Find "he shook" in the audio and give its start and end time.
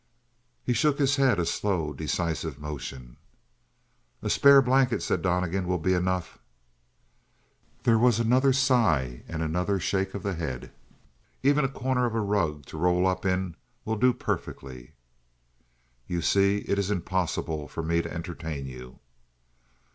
0.63-0.97